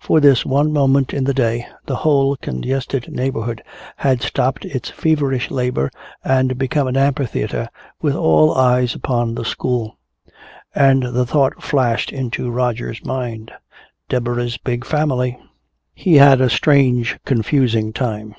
[0.00, 3.62] For this one moment in the day the whole congested neighborhood
[3.98, 5.88] had stopped its feverish labor
[6.24, 7.68] and become an amphitheater
[8.02, 9.96] with all eyes upon the school.
[10.74, 13.52] And the thought flashed into Roger's mind:
[14.08, 15.38] "Deborah's big family!"
[15.94, 18.34] He had a strange confusing time.